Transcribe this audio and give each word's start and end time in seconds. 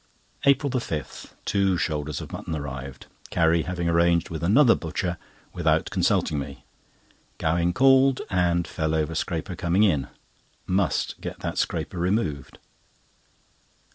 APRIL 0.47 0.71
5.—Two 0.71 1.77
shoulders 1.77 2.21
of 2.21 2.31
mutton 2.31 2.55
arrived, 2.55 3.05
Carrie 3.29 3.61
having 3.61 3.87
arranged 3.87 4.31
with 4.31 4.41
another 4.41 4.73
butcher 4.73 5.19
without 5.53 5.91
consulting 5.91 6.39
me. 6.39 6.65
Gowing 7.37 7.71
called, 7.71 8.19
and 8.31 8.67
fell 8.67 8.95
over 8.95 9.13
scraper 9.13 9.55
coming 9.55 9.83
in. 9.83 10.07
Must 10.65 11.21
get 11.21 11.41
that 11.41 11.59
scraper 11.59 11.99
removed. 11.99 12.57